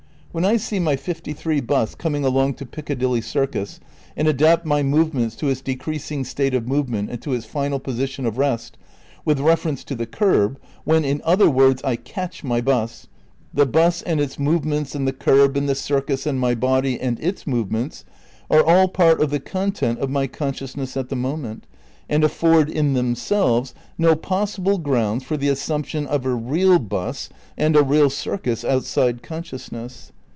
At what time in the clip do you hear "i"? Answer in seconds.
0.45-0.55, 11.83-11.97